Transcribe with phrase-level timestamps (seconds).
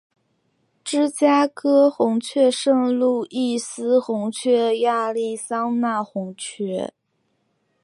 [0.83, 6.91] 芝加哥红雀圣路易斯红雀亚利桑那红雀